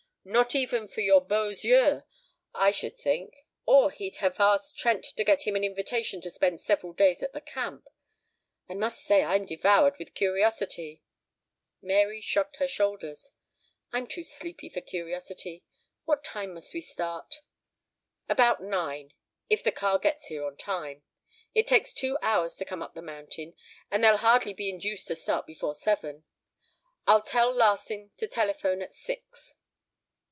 [0.23, 2.03] Not even for your beaux yeux,
[2.53, 3.33] I should think,
[3.65, 7.33] or he'd have asked Trent to get him an invitation to spend several days at
[7.33, 7.87] the camp.
[8.69, 11.01] I must say I'm devoured with curiosity"
[11.81, 13.31] Mary shrugged her shoulders.
[13.91, 15.63] "I'm too sleepy for curiosity.
[16.05, 17.37] What time must we start?"
[18.29, 19.13] "About nine,
[19.49, 21.01] if the car gets here on time.
[21.55, 23.55] It takes two hours to come up the mountain,
[23.89, 26.25] and they'll hardly be induced to start before seven.
[27.07, 29.55] I'll tell Larsing to telephone at six."